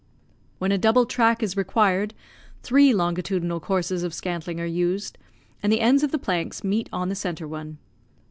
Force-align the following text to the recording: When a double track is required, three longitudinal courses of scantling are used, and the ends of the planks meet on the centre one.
When 0.57 0.71
a 0.71 0.79
double 0.79 1.05
track 1.05 1.43
is 1.43 1.55
required, 1.55 2.15
three 2.63 2.91
longitudinal 2.91 3.59
courses 3.59 4.01
of 4.01 4.15
scantling 4.15 4.59
are 4.59 4.65
used, 4.65 5.19
and 5.61 5.71
the 5.71 5.79
ends 5.81 6.01
of 6.01 6.09
the 6.09 6.17
planks 6.17 6.63
meet 6.63 6.89
on 6.91 7.09
the 7.09 7.13
centre 7.15 7.47
one. 7.47 7.77